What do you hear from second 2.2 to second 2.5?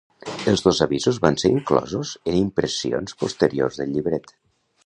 en